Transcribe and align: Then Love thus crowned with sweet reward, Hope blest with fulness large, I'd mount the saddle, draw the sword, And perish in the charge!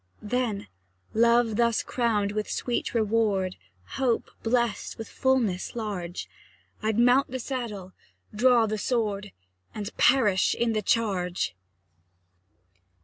Then 0.23 0.65
Love 1.13 1.57
thus 1.57 1.83
crowned 1.83 2.31
with 2.31 2.49
sweet 2.49 2.95
reward, 2.95 3.55
Hope 4.01 4.31
blest 4.41 4.97
with 4.97 5.07
fulness 5.07 5.75
large, 5.75 6.27
I'd 6.81 6.97
mount 6.97 7.29
the 7.29 7.37
saddle, 7.37 7.93
draw 8.33 8.65
the 8.65 8.79
sword, 8.79 9.31
And 9.75 9.95
perish 9.97 10.55
in 10.55 10.73
the 10.73 10.81
charge! 10.81 11.53